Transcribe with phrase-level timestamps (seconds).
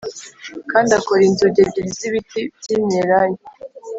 [0.71, 3.37] Kandi akora inzugi ebyiri z ibiti by imyelayo